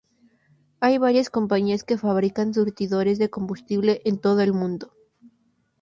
[0.79, 4.93] Hay varias compañías que fabrican surtidores de combustible en todo el mundo.